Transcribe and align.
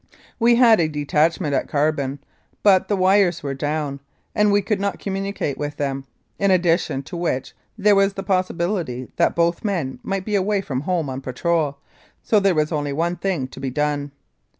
We 0.39 0.55
had 0.55 0.79
a 0.79 0.87
detach 0.87 1.39
ment 1.39 1.53
at 1.53 1.67
Carbon, 1.69 2.17
but 2.63 2.87
the 2.87 2.95
wires 2.95 3.43
were 3.43 3.53
down, 3.53 3.99
and 4.33 4.51
we 4.51 4.63
could 4.63 4.79
not 4.79 4.97
communicate 4.97 5.59
with 5.59 5.77
them 5.77 6.05
in 6.39 6.49
addition 6.49 7.03
to 7.03 7.15
which 7.15 7.53
there 7.77 7.93
was 7.93 8.15
the 8.15 8.23
possibility 8.23 9.09
that 9.17 9.35
both 9.35 9.63
men 9.63 9.99
might 10.01 10.25
be 10.25 10.33
away 10.33 10.61
from 10.61 10.81
home 10.81 11.07
on 11.07 11.21
patrol, 11.21 11.77
so 12.23 12.39
there 12.39 12.55
was 12.55 12.71
only 12.71 12.91
one 12.93 13.15
thing 13.17 13.47
to 13.49 13.59
be 13.59 13.69
done. 13.69 14.09